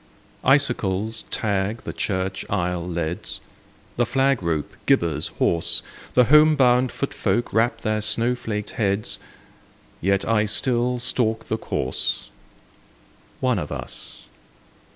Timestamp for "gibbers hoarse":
4.87-5.83